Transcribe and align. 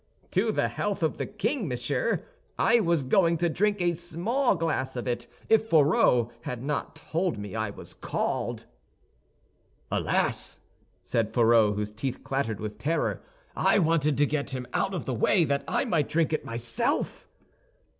"To 0.31 0.51
the 0.51 0.67
health 0.67 1.03
of 1.03 1.19
the 1.19 1.27
king, 1.27 1.67
monsieur; 1.67 2.25
I 2.57 2.79
was 2.79 3.03
going 3.03 3.37
to 3.37 3.49
drink 3.49 3.79
a 3.79 3.93
small 3.93 4.55
glass 4.55 4.95
of 4.95 5.07
it 5.07 5.27
if 5.47 5.69
Fourreau 5.69 6.31
had 6.41 6.63
not 6.63 6.95
told 6.95 7.37
me 7.37 7.55
I 7.55 7.69
was 7.69 7.93
called." 7.93 8.65
"Alas!" 9.91 10.59
said 11.03 11.31
Fourreau, 11.35 11.73
whose 11.73 11.91
teeth 11.91 12.21
chattered 12.27 12.59
with 12.59 12.79
terror, 12.79 13.21
"I 13.55 13.77
wanted 13.77 14.17
to 14.17 14.25
get 14.25 14.55
him 14.55 14.65
out 14.73 14.95
of 14.95 15.05
the 15.05 15.13
way 15.13 15.43
that 15.43 15.63
I 15.67 15.85
might 15.85 16.09
drink 16.09 16.35
myself." 16.43 17.27